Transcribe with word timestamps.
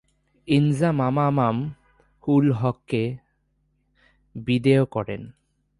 ইনজামামাম-উল-হককে 0.47 3.03
বিদেয় 4.35 4.85
করেন। 4.85 5.31